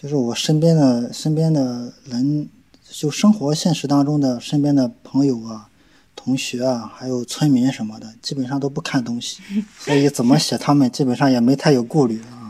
[0.00, 2.48] 就是我身边的身边的人，
[2.88, 5.68] 就生活现实当中的身边的朋友啊、
[6.14, 9.40] 同学啊，还有村民什么的，基本上都不看东西，
[9.78, 12.43] 所以怎么写他们，基本上也没太有顾虑啊。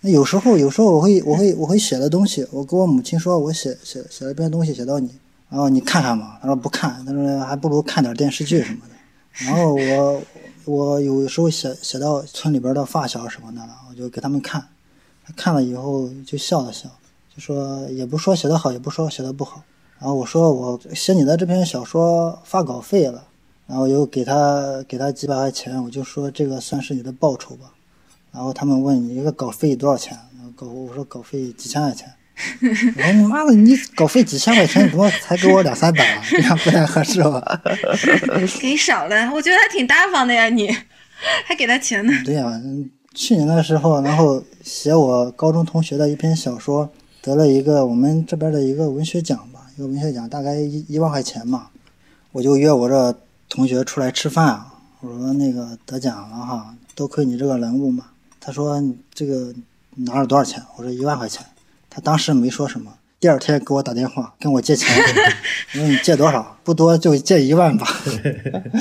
[0.00, 5.10] 那有时候，有时候我会，我会，我会写的东西，我跟我母亲说，我写写写了一篇东西写到你，
[5.48, 6.38] 然后你看看嘛。
[6.40, 8.94] 他说不看，他说还不如看点电视剧什么的。
[9.46, 10.22] 然后我
[10.64, 14.64] 我有时候写写到村里边的发小什么的了，我就给他们看，
[15.34, 16.88] 看了以后就笑了笑，
[17.34, 19.62] 就说也不说写的好，也不说写的不好。
[19.98, 23.24] 然后我说我写你的这篇小说发稿费了，
[23.66, 27.72] 然后又给他给他几百块钱，我就说这个算是你的报酬吧。
[28.36, 30.14] 然后他们问你一个稿费多少钱？
[30.54, 32.06] 稿我说稿费几千块钱。
[32.60, 36.22] 我说你妈的，你稿费几千块钱，你怎么才给我两三百啊？
[36.28, 37.62] 这样不太合适吧？
[38.60, 40.68] 给少了，我觉得还挺大方的呀，你
[41.46, 42.12] 还给他钱呢。
[42.26, 42.52] 对呀，
[43.14, 46.90] 去年的时候，然后写我高中同学的一篇小说，
[47.22, 51.68] 得了一个我们这边的一个文学奖吧，一个文学奖，大概一一万块钱嘛。
[52.32, 53.18] 我就约我这
[53.48, 54.62] 同学出来吃饭，
[55.00, 58.04] 我说那个得奖了哈，多亏你这个人物嘛。
[58.40, 59.52] 他说：“这个
[59.96, 61.44] 拿了多少钱？”我说：“一万块钱。”
[61.90, 62.92] 他当时没说什么。
[63.18, 64.88] 第二天给我打电话，跟我借钱。
[65.72, 66.56] 我说：“你借多少？
[66.62, 67.86] 不多，就借一万吧。”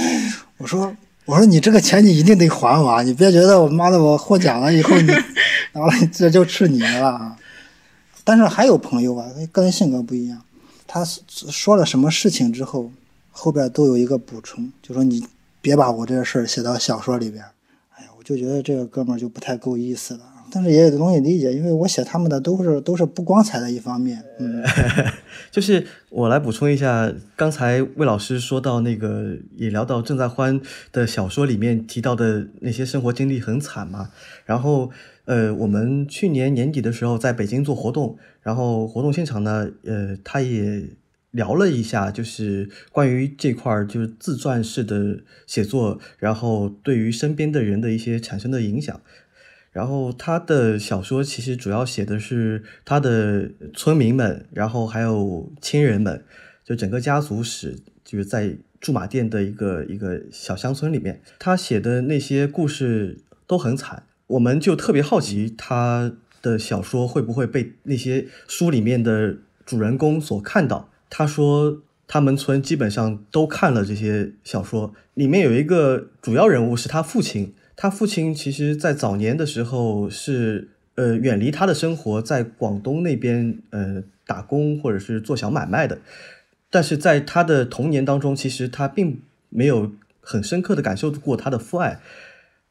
[0.57, 0.93] 我说
[1.25, 5.07] ：“我说你这个钱你一定得还我，你别觉得我妈的我获奖了以后你，
[5.73, 7.37] 拿了这就吃你的了。”
[8.25, 10.41] 但是还有朋友啊，个人性格不一样，
[10.85, 12.91] 他说了什么事情之后，
[13.31, 15.25] 后边都有一个补充，就说你
[15.61, 17.43] 别把我这个事儿写到小说里边。
[18.25, 24.23] 就觉得这个哥们儿就不太够意思了，但是也容易理解，因为我写他们的都是都是不光彩的一方面。
[24.39, 24.63] 嗯，
[25.51, 30.59] 就是我来补充一下，刚才魏老师说到那个，也聊到郑在欢
[30.91, 34.09] 的小说里面提到的那些生活经历很惨嘛。
[34.45, 34.89] 然后，
[35.25, 40.89] 呃，我们去年年底的时候在北京做活动，然后活动现场呢，呃，他也。
[41.35, 49.01] 聊了一下，就是关于这块，就是自传式的写作，然后对于身边的人的一些产生的影响。
[49.71, 56.23] 然后他的小说其实主要写的是他的村民们，然后还有亲人们，
[56.63, 66.15] 就整个家族史，就是在驻马店的一个一个小乡村里面，他写的那些故事都很惨，我们就特别好奇他。
[66.45, 70.91] 的小说会不会被那些书里面的主人公所看到。
[71.09, 77.53] 他说，他们村基本上都看了这些小说，里面有一个主要人物是他父亲。
[77.77, 85.99] 他父亲其实在早年的时候是呃远离他的生活，在广东那边呃打工或者是做小买卖的。
[86.69, 89.91] 但是在他的童年当中，其实他并没有
[90.21, 91.99] 很深刻的感受过他的父爱。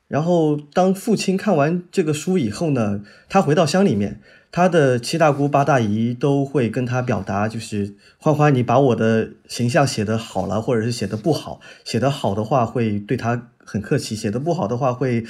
[0.06, 4.20] 然后当父亲看完这个书以后呢，他回到乡里面，
[4.52, 15.24] 他的七大姑八大姨都会跟他表达，就是欢欢，你把我的形象写得好了，或者是写得不好，写得好的话会对他很客气，写得不好的话会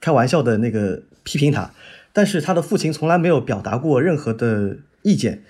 [0.00, 1.72] 开玩笑的那个批评他。
[2.12, 5.44] 但是他的父亲从来没有表达过任何的意见，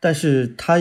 [0.00, 0.78] 但是他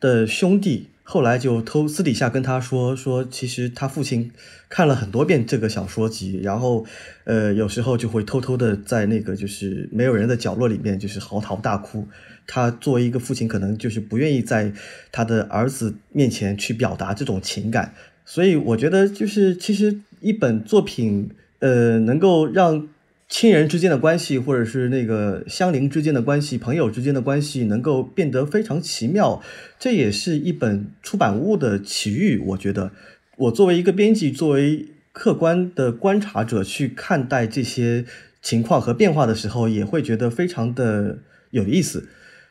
[0.00, 0.89] 的兄弟。
[1.12, 4.30] 后来就偷私底下跟他说说，其实他父亲
[4.68, 6.86] 看了很多遍这个小说集，然后，
[7.24, 12.06] 呃，有时候就会偷偷的在那个就是没有人的角落里面就是嚎啕大哭。
[12.46, 14.72] 他作为一个父亲，可能就是不愿意在
[15.10, 17.92] 他的儿子面前去表达这种情感。
[18.24, 22.86] 所以我觉得，就是其实一本作品，呃，能够让。
[23.30, 29.40] 亲人之间的关系，或者是那个相邻之间的关系、朋友之间的关系，能够变得非常奇妙，
[29.78, 32.38] 这也是一本出版物的奇遇。
[32.38, 32.90] 我觉得，
[33.36, 38.04] 我作为一个编辑，作为客观的观察者去看待这些
[38.42, 41.18] 情况和变化的时候，也会觉得非常的
[41.50, 42.08] 有意思。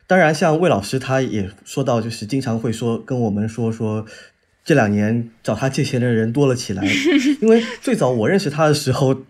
[0.08, 4.06] 当然，像魏老师他也说到，就是经常会说跟我们说说。
[4.62, 6.86] 这两年找他借钱的人多了起来，
[7.42, 9.24] 因为最早我认识他的时候，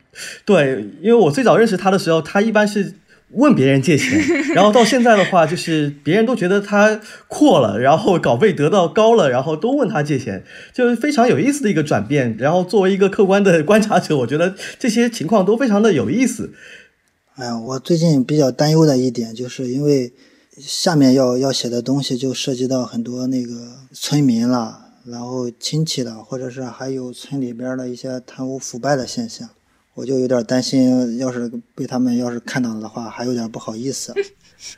[0.45, 2.95] 对，因为我最早认识他的时候，他一般是
[3.34, 4.19] 问别人借钱，
[4.55, 12.36] 然后到现在的话，就是别人都觉得他阔了，然后稿费得到高了，然后都问他借钱，就是非常有意思的一个转变。
[12.39, 16.51] 然后作为一个客观的观察者，我觉得这些情况都非常的有意思。
[17.36, 20.12] 哎呀，我最近比较担忧的一点，就是因为
[20.58, 23.53] 下面要要写的东西就涉及到很多那个
[23.93, 24.88] 村民了。
[25.05, 29.49] 然后亲戚的，或者是还有村里边的一些贪污腐败的现象，
[29.93, 34.13] 我就有点担心，要是被他们要是看到了的话，还有点不好意思。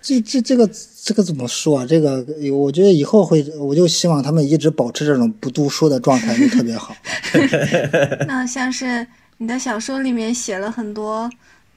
[0.01, 0.69] 这这这个
[1.03, 1.85] 这个怎么说啊？
[1.85, 6.95] 这个我觉得以后会，我就希望他们一直保持这种不读书的状态，就特别好。
[8.27, 9.05] 那像是
[9.37, 11.29] 你的小说里面写了很多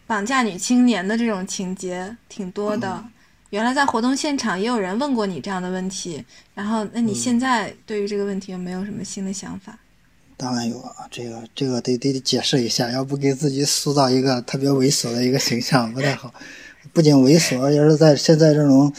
[0.07, 3.03] 绑架女青年的这种情节，挺多的。
[3.51, 6.23] 原来在活动现场也有人问过你这样的问题，
[6.55, 9.79] 然后那你现在对于这个问题有没有什么新的想法？
[10.45, 16.35] 当然有啊，这个这个得得解释一下，要不给自己塑造一个特别猥琐的一个形象不太好。
[16.93, 18.93] 不仅猥琐，而且是在现在这种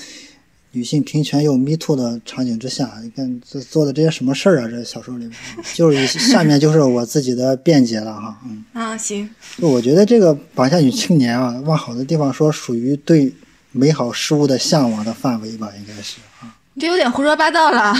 [0.71, 4.67] 女性平权又 me too 的场景之下，你看这做的这些什么事儿啊？
[4.67, 5.37] 这小说里面
[5.75, 9.29] 就是下面就是我自己的辩解了哈，嗯啊行，
[9.59, 13.31] 就我觉得这个绑架女青年啊，往好的地方说，属于对。
[13.77, 16.54] 美好事物的向往的范围吧，应该是啊。
[16.75, 17.93] 你这有点胡说八道了。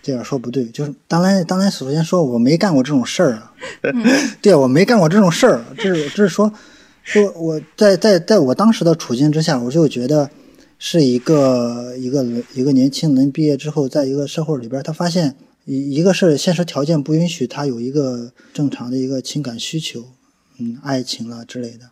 [0.00, 3.52] 这样说不对，就是当然，当然，首先说我没干过这种事儿啊。
[4.40, 5.64] 对，我没干过这种事儿。
[5.76, 6.52] 这是，这是说，
[7.02, 10.30] 说我在在在我当时的处境之下，我就觉得
[10.78, 20.04] 是一个一个一个年轻人毕业之后，在一个社会里边，他发现一一个是现实条件不允许他有一个正常的一个情感需求，
[20.58, 21.91] 嗯，爱情了之类的。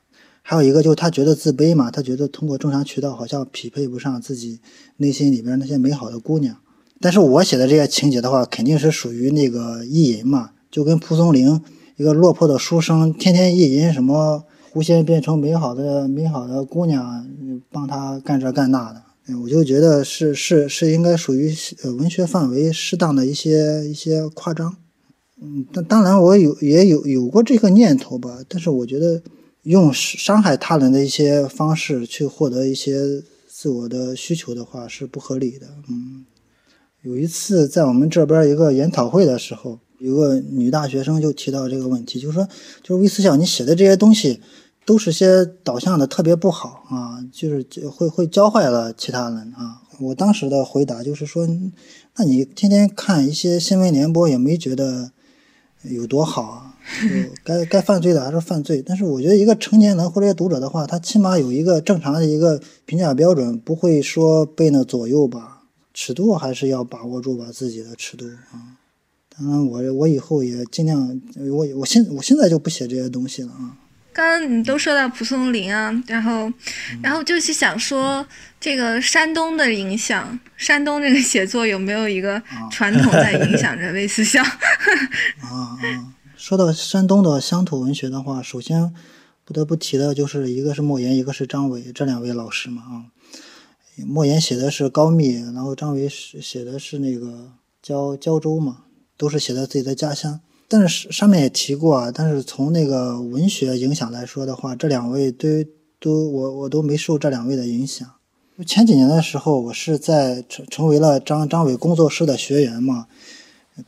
[0.50, 4.58] 还有一个就是他觉得自卑嘛，他觉得通过正常渠道好像匹配不上自己
[4.96, 6.56] 内心里边那些美好的姑娘。
[7.00, 11.62] 但是我写的这些情节的话，肯定是属于那个意淫嘛，就跟蒲松龄
[11.96, 17.24] 一个落魄的书生天天意淫什么狐仙变成美好的美好的姑娘，
[17.70, 19.00] 帮他干这干那的。
[19.44, 21.54] 我就觉得是是是应该属于
[21.96, 24.74] 文学范围适当的一些一些夸张。
[25.40, 29.22] 嗯，但当然我有也有有过这个念头吧，但是我觉得。
[29.62, 35.66] 用伤害他人的一些方式去获得一些自我的需求的话是不合理的。
[35.88, 36.24] 嗯，
[37.02, 42.48] 有一次在我们这边一个研讨会的时候，有个女大学生就提到这个问题，就是说，
[42.82, 44.40] 就是魏思想你写的这些东西
[44.86, 49.82] 都是些导向的特别不好啊，就是会会教坏了其他人啊。
[50.00, 51.46] 我当时的回答就是说，
[52.16, 55.12] 那你天天看一些新闻联播也没觉得
[55.82, 56.69] 有多好啊。
[57.44, 65.62] 该该犯罪的还是犯罪，但是我觉得一个成年人或者读者的话，他起码有一个正常的一个评价标准，不会说被那左右吧，
[65.94, 68.76] 尺度还是要把握住吧，自己的尺度啊。
[69.38, 71.20] 当然，我我以后也尽量，
[71.50, 73.76] 我我现我现在就不写这些东西了啊。
[74.12, 76.52] 刚刚你都说到蒲松龄啊，然后，
[77.00, 78.26] 然后就是想说
[78.60, 84.44] 这个山东的影响，山东这个写作有没有一个传统在影响着魏思想？
[84.44, 84.50] 啊
[85.40, 85.78] 啊。
[86.40, 88.94] 说到山东的乡土文学的话，首先
[89.44, 93.04] 不得不提的就是一个是莫言，一个是张伟这两位老师嘛啊。
[94.06, 98.84] 莫言写的是高密，然后张伟写的是那个胶胶州嘛，
[99.18, 100.40] 都是写的自己的家乡。
[100.66, 105.46] 但是上面也提过啊，但是从那个文学影响来说的话，这两位都
[106.00, 108.10] 都我我都没受这两位的影响。
[108.66, 113.08] 前几年的时候，我是在成成为了张张伟工作室的学员嘛，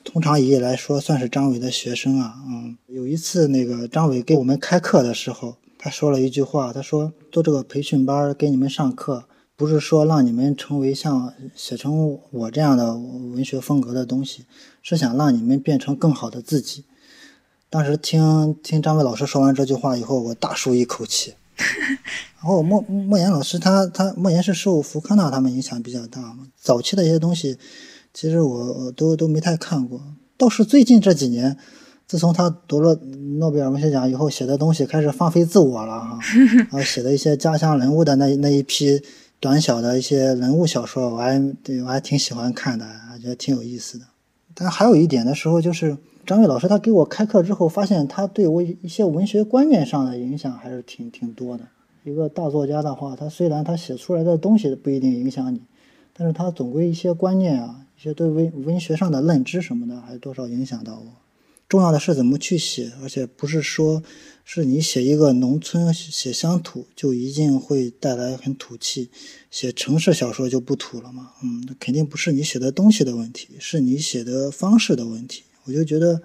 [0.04, 2.34] 通常意义来说算是张伟的学生啊。
[2.48, 9.24] 嗯，有一次那个张伟给我们开课的时候，他说了一句话，他说做这个培训班给你们上课。
[9.54, 14.44] 不是说让你们成为像写成我这样的文学风格的东西，
[14.82, 16.84] 是想让你们变成更好的自己。
[17.70, 21.34] 当时听听张伟老师说完这句话以后，我大舒一口气。
[22.40, 27.56] 然后莫莫言老师他他莫言是受福康纳他们影响比较大嘛，早期的一些东西，
[28.12, 30.00] 其实我都都没太看过。
[30.36, 31.56] 倒是最近这几年，
[32.06, 32.94] 自从他得了
[33.38, 36.18] 诺贝尔文学奖以后，写的东西开始放飞自我了哈，
[36.70, 39.00] 然后写的一些家乡人物的那那一批。
[39.40, 44.04] 短小的一些人物小说，我还对我还挺喜欢看的，还觉得挺有意思的。
[44.54, 51.64] 但还有一点的时候，就是张伟老师他给我开课之后，发现他对我一些文学观念上的影响还是挺挺多的。
[52.04, 55.62] 一个大作家的话，他虽然他写出来的东西不一定影响你，
[56.16, 61.06] 但是他总归一些观念啊，一些对文文学上的认知什么的，还多少影响到我。
[61.68, 64.02] 重要的是怎么去写，而且不是说。
[64.44, 69.08] 是你写一个农村写乡土，就一定会带来很土气；
[69.52, 71.30] 写城市小说就不土了嘛？
[71.44, 75.44] 嗯，肯定不是你写的东西的问题，是你写的方式的问题。
[75.62, 76.22] 我就觉得，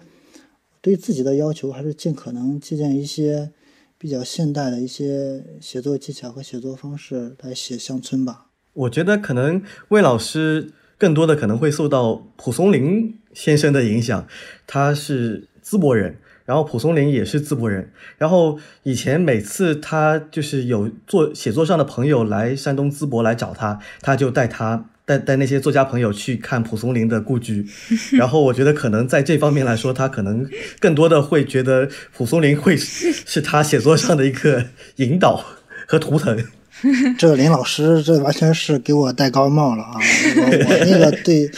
[0.81, 3.51] 对自己的要求还是尽可能借鉴一些
[3.99, 8.47] 比较现代的一些写作技巧和写作方式来写乡村吧。
[8.73, 14.27] 我觉得可能魏老师更多的可能会受到蒲松龄先生的影响，
[14.65, 16.17] 他是淄博人。
[16.45, 27.67] 然后蒲松龄也是淄博人，然后以前每次他就是有做写作上的朋友来山东淄博来找他，他就带他带带那些作家朋友去看蒲松龄的故居，
[28.15, 35.43] 然后我觉得可能在这方面来说，他可能更多的会觉得蒲松龄会是他写作上的一个引导
[35.85, 36.41] 和图腾。
[37.17, 39.93] 这个林老师这完全是给我戴高帽了啊！
[40.35, 41.49] 我我那个对。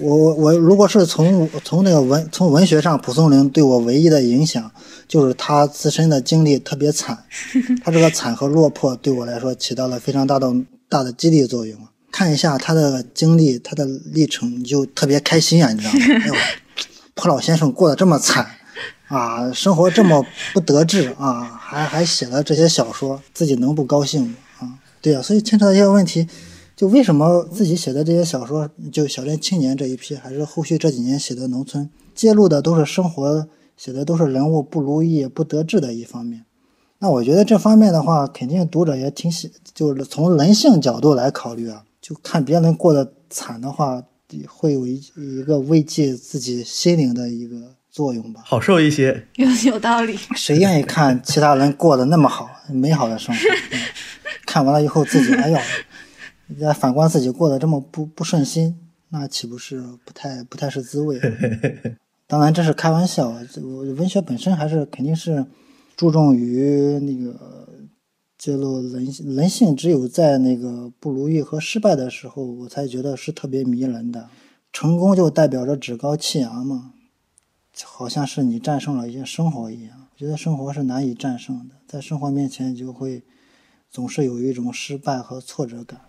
[0.00, 4.70] 我我我，如果是从从那个文从文学上，蒲松龄对我唯一的影响，
[5.08, 7.18] 就是他自身的经历特别惨，
[7.82, 10.54] 他这个惨和落魄对我来说起到了非常大的
[10.88, 11.76] 大的激励作用。
[12.12, 15.98] 看一下他的经历，他的历程，你就特别开心啊，你知道吗？
[16.22, 16.34] 哎呦，
[17.16, 18.46] 蒲老先生过得这么惨
[19.08, 24.34] 啊，生活这么不得志啊，还还写了这些小说，自己能不高兴吗？
[25.00, 26.26] 对呀，所以牵扯到一些问题。
[26.76, 36.44] 就为什么自己写的这些小说，就小镇青年这一批，还是后续这几年写的农村，揭露的都是生活，写的都是人物不如意、不得志的一方面。
[37.00, 44.04] 那我觉得这方面的话，肯定读者也挺喜，就是从人性角度来考虑啊，就看别人过得惨的话，
[44.46, 47.56] 会有一一个慰藉自己心灵的一个
[47.90, 49.26] 作用吧，好受一些。
[49.36, 50.18] 有有道理。
[50.36, 53.40] 谁愿意看其他人过得那么好、美好的生活？
[54.46, 55.58] 看完了以后自己，哎呦。
[56.58, 58.74] 再反观自己过得这么不不顺心，
[59.10, 61.20] 那岂不是不太不太是滋味？
[62.26, 63.28] 当然这是开玩笑，
[63.96, 65.44] 文学本身还是肯定是
[65.94, 67.68] 注重于那个
[68.38, 69.76] 揭露人人性。
[69.76, 74.30] 只有在那个不如意和失败的时候，我才觉得是特别迷人的。
[74.72, 76.92] 成功就代表着趾高气扬嘛，
[77.84, 79.92] 好像是你战胜了一些生活一样。
[80.12, 83.22] 我觉得生活是难以战胜的，在生活面前就会
[83.90, 86.00] 总是有一种失败和挫折感。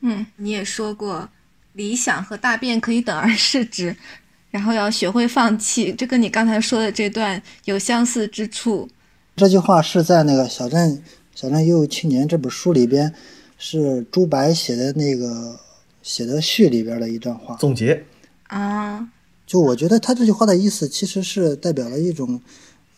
[0.00, 1.28] 嗯，你也说过，
[1.74, 3.94] 理想和大便可以等而视之，
[4.50, 8.88] 然后要学会放弃，这跟你刚才说的这段有相似之处。
[9.36, 11.02] 这句话是在那个《小镇
[11.34, 13.12] 小镇悠悠青年》这本书里边，
[13.58, 15.60] 是朱白写的那个
[16.02, 18.04] 写的序里边的一段话总结
[18.44, 19.08] 啊。
[19.48, 22.38] 就我觉得他这句话的意思，其实是代表了一种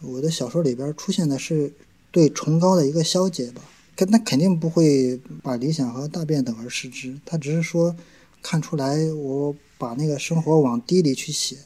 [0.01, 1.73] 我的小说里边出现的是
[2.11, 3.63] 对崇高的一个消解吧。
[3.95, 7.95] 跟那肯定不会把理想和大便等而视之，他只是说
[8.43, 11.59] 看出来我把那个生活往低里去写，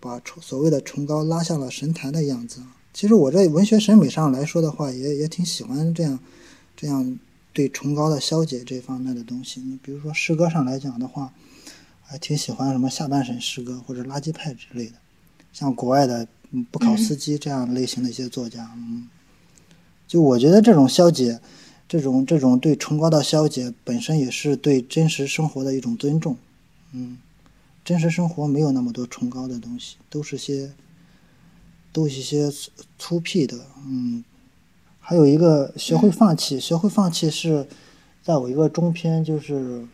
[0.00, 2.62] 把所谓的崇高拉向了神坛的样子。
[2.94, 6.18] 其实我在文学审美上来说的话，也也挺喜欢这样
[6.74, 7.18] 这样
[7.52, 9.60] 对崇高的消解这方面的东西。
[9.60, 11.30] 你比如说诗歌上来讲的话，
[12.10, 14.94] 还挺喜欢什么下半身诗歌或者垃圾派之类的，
[15.52, 16.26] 像国外的
[16.72, 19.08] 布考斯基这样类型的一些作家，嗯，
[20.08, 21.40] 就我觉得这种消解。
[21.88, 26.36] 这种这种对崇高的消解本身也是对真实生活的一种尊重，
[26.92, 27.18] 嗯，
[27.84, 30.70] 真实生活没有那么多崇高的东西，都是些，
[31.92, 34.24] 都是些粗粗鄙的，嗯，
[35.00, 37.66] 还有一个学会放弃，学会放弃是
[38.22, 39.84] 在我一个中篇，就是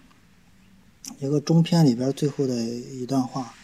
[1.19, 3.55] 一个中篇里边最后的一段话。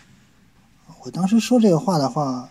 [1.03, 2.51] 我当时说这个话的话，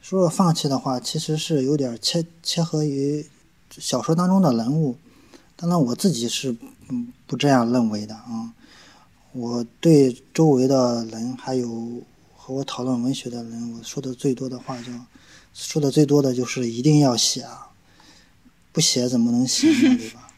[0.00, 3.26] 说放弃的话，其实是有点切切合于
[3.70, 4.96] 小说当中的人物。
[5.56, 6.56] 当然，我自己是
[6.88, 8.52] 嗯不这样认为的啊。
[9.32, 12.02] 我对周围的人，还有
[12.36, 14.92] 和我讨论文学的人，我说的最多的话就
[15.52, 17.68] 说的最多的就是一定要写啊。
[18.72, 19.96] 不写怎么能行呢？
[19.98, 20.29] 对吧？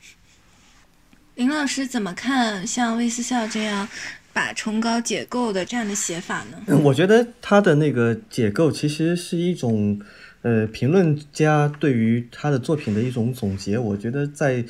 [1.34, 3.88] 林老师怎么看像魏思笑这样
[4.34, 6.78] 把崇高解构的这样的写法呢？
[6.84, 9.98] 我觉得他的那个解构其实是一种，
[10.42, 13.78] 呃，评论家对于他的作品的一种总结。
[13.78, 14.64] 我觉得在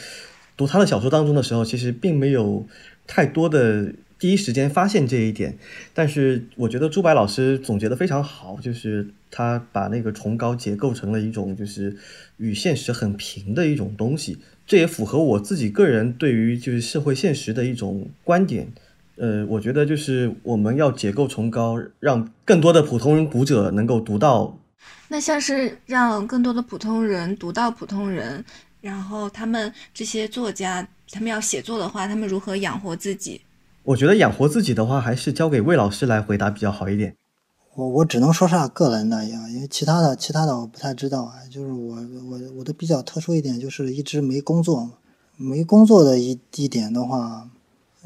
[0.56, 2.66] 读他的小说当中的时候，其实并没有
[3.06, 5.58] 太多的第一时间发现这一点。
[5.92, 11.96] 但是我觉得朱白老师总结的非常好，就是他把那个崇高解构成了一种就是。
[12.38, 14.36] 与现实很平的一种东西，
[14.66, 18.72] 这也符合我自己个人对于就是社会现实的一种观点。
[19.16, 24.58] 呃，我觉得就是我们要解构崇高，让更多的普通人读者能够读到。
[25.08, 28.42] 那像是让更多的普通人读到普通人，
[28.80, 33.42] 然后他们这些作家，他们要写作的话，他们如何养活自己？
[33.82, 37.14] 我觉得养活自己的话，还是交给魏老师来回答比较好一点。
[37.74, 41.36] 我我只能说下个人的呀，因为其他的其他的我不太知道啊。
[41.50, 41.96] 就是我
[42.28, 44.90] 我我的比较特殊一点，就是一直没工作，
[45.38, 47.48] 没工作的一一点的话，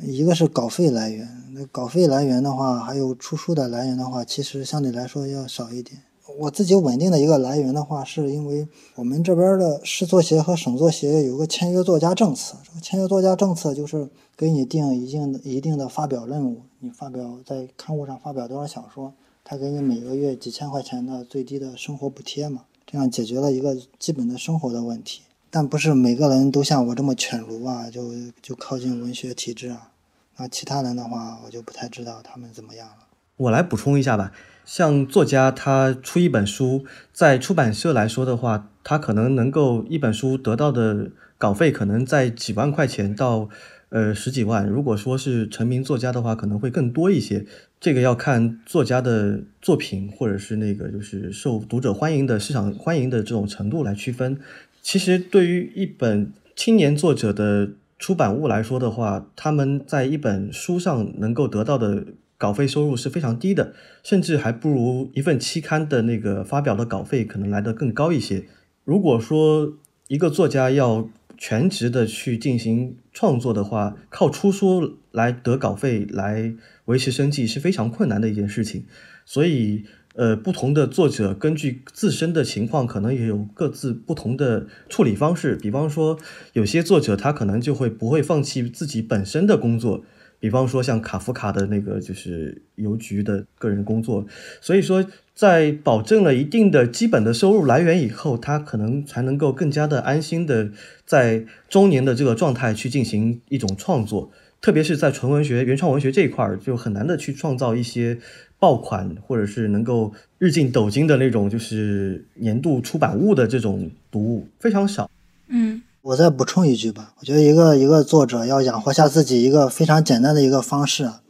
[0.00, 6.00] 一个是稿费来源，那稿费来源的话，还有出书的来源的话，其实相对来说要少一点。
[6.38, 19.12] 我自己稳定的一个来源的话，是因为我们这边的市作协和省作协有个签约作家政策，签约作家政策就是给你定一定一定的发表任务，你发表在刊物上发表多少小说。
[19.48, 25.22] 他给你每个月几千块钱的最低的生活补贴嘛，这样解决了一个基本的生活的问题。
[25.50, 28.10] 但不是每个人都像我这么犬儒啊，就
[28.42, 29.92] 就靠近文学体制啊。
[30.38, 33.06] 那其他人的话，我就不太知道他们怎么样了。
[33.36, 34.32] 我来补充一下吧，
[34.64, 43.48] 像作家他出一本书，在出版社来说的话，他可能能够一本书得到的稿费可能在几万块钱到
[43.90, 44.66] 呃十几万。
[44.66, 47.46] 如果说是成名作家的话，可能会更多一些。
[47.86, 54.40] 这个要看作家的作品，或者是那个就是受读者欢迎的市场欢迎的这种程度来区分。
[54.82, 62.04] 其实对于一本青年作者的出版物来说的话，他们在一本书上能够得到的
[62.36, 63.72] 稿费收入是非常低的，
[64.02, 68.46] 甚至还不如一份期刊的那个发表的稿费可能来得更高一些。
[68.82, 69.74] 如果说
[70.08, 71.08] 一个作家要
[71.38, 76.52] 全职的去进行创作的话，靠出书来得稿费来。
[76.86, 78.84] 维持生计是非常困难的一件事情，
[79.24, 79.84] 所以，
[80.14, 85.56] 呃，不同的作者根据自身的情况，可能也有各自不同的处理方式。
[85.56, 86.18] 比方说，
[86.54, 90.04] 有些作者他可能就会不会放弃自己本身的工作，
[90.38, 94.24] 比方说像卡夫卡的那个就是邮局的个人工作。
[94.60, 100.70] 所以说，在保证了一定的基本的收入来源以后，他可能才能够更加的安心的
[101.04, 104.30] 在中年的这个状态去进行一种创作。
[104.60, 108.18] 特别是在纯文学、原创文学这一块儿，就很难的去创造一些
[108.58, 115.08] 爆款，或者是能够日进斗金的那种，就是年度出版物的这种读物非常少。
[115.48, 121.22] 嗯，我再补充一句吧，我觉得一个一个作者要养活下自己，一个非常简单的一个方式啊，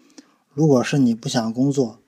[0.54, 1.98] 如果是你不想工作，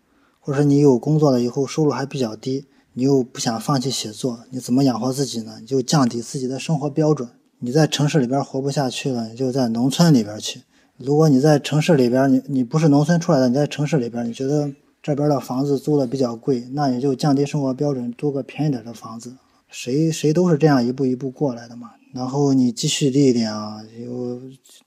[0.41, 2.65] 或者说你有工作了以后收入还比较低，
[2.95, 5.57] 你又不想放弃写作，你怎么养活自己呢？
[5.61, 7.29] 你就降低自己的生活标准。
[7.59, 10.63] 你在城市里边活不下去了，你就在农村里边去。
[10.99, 19.37] 如果你在城市里边，你你不是农村出来的，你在城市里边，你觉得这边的房子租的比较贵，那你就降低生活标准，租个便宜点的房子。
[19.69, 21.93] 谁谁都是这样一步一步过来的嘛。
[22.13, 24.41] 然后你继续历练啊，有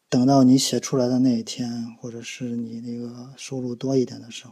[0.10, 4.52] 等到你写出来的那一天，或者是你那个收入多一点的时候，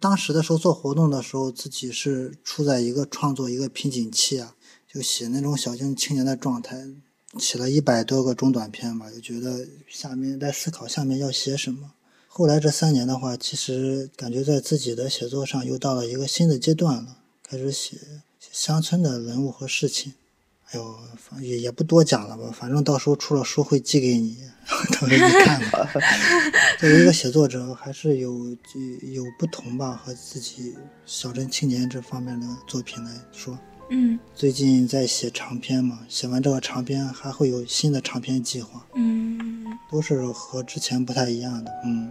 [0.00, 4.54] 当时的时候做活动的时候，自己是处在一个创作一个瓶颈期啊，
[4.90, 6.86] 就写那种小型青年的状态。
[7.38, 11.92] 写了一百多个中短篇吧，就觉得下面在思考下面要写什么。
[12.28, 17.96] 后来这三年的话，其实感觉在自己的写作上又到了一个新的阶段了，开始写
[18.52, 20.14] 乡村的人物和事情。
[20.70, 20.98] 哎呦，
[21.40, 24.36] 也也不多讲了吧，反正到时候出了书会寄给你，
[24.92, 25.88] 到时候你看吧。
[26.80, 28.56] 作为一个写作者，还是有
[29.12, 30.74] 有不同吧，和自己
[31.04, 33.58] 小镇青年这方面的作品来说。
[33.88, 38.84] 嗯，最近在写长篇嘛，写完这个长篇还会有新的长篇计划。
[38.94, 41.70] 嗯，都是和之前不太一样的。
[41.84, 42.10] 嗯。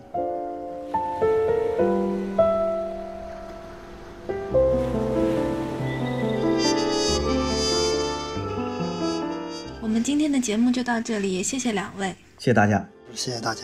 [9.81, 13.63] 我们今天的节目就到这里，谢谢两位，谢谢大家，谢谢大家。